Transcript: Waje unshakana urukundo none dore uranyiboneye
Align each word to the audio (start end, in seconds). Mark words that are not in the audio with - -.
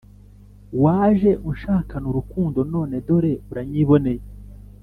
Waje 0.83 1.31
unshakana 1.49 2.05
urukundo 2.11 2.59
none 2.73 2.95
dore 3.07 3.31
uranyiboneye 3.51 4.23